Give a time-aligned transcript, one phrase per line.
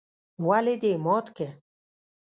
[0.47, 1.47] ولې دي مات که؟؟